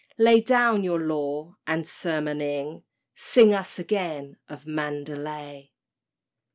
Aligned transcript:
Lay 0.17 0.39
down 0.41 0.83
your 0.83 0.99
law 0.99 1.57
and 1.67 1.85
sermoning— 1.85 2.81
Sing 3.13 3.53
us 3.53 3.77
again 3.77 4.37
of 4.49 4.65
Mandalay! 4.65 5.69